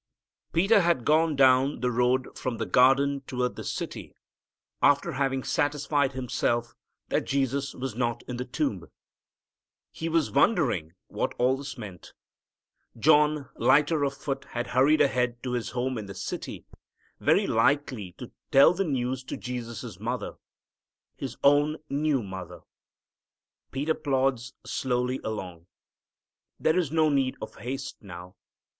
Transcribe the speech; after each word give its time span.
Peter 0.51 0.79
has 0.81 1.03
gone 1.03 1.35
down 1.35 1.79
the 1.81 1.91
road 1.91 2.35
from 2.35 2.57
the 2.57 2.65
garden 2.65 3.21
toward 3.27 3.55
the 3.55 3.63
city 3.63 4.15
after 4.81 5.11
having 5.11 5.43
satisfied 5.43 6.13
Himself 6.13 6.73
that 7.09 7.27
Jesus 7.27 7.75
was 7.75 7.93
not 7.95 8.23
in 8.27 8.37
the 8.37 8.45
tomb. 8.45 8.87
He 9.91 10.09
was 10.09 10.31
wondering 10.31 10.93
what 11.05 11.35
all 11.37 11.55
this 11.55 11.77
meant. 11.77 12.13
John, 12.97 13.49
lighter 13.57 14.03
of 14.03 14.17
foot, 14.17 14.45
had 14.45 14.65
hurried 14.73 15.01
ahead 15.01 15.43
to 15.43 15.51
his 15.51 15.69
home 15.69 15.99
in 15.99 16.07
the 16.07 16.15
city, 16.15 16.65
very 17.19 17.45
likely 17.45 18.13
to 18.13 18.31
tell 18.49 18.73
the 18.73 18.83
news 18.85 19.23
to 19.25 19.37
Jesus' 19.37 19.99
mother, 19.99 20.33
his 21.15 21.37
own 21.43 21.77
new 21.91 22.23
mother. 22.23 22.61
Peter 23.69 23.93
plods 23.93 24.55
slowly 24.65 25.19
along. 25.23 25.67
There 26.59 26.75
is 26.79 26.91
no 26.91 27.09
need 27.09 27.35
of 27.39 27.57
haste 27.57 27.97
now. 28.01 28.33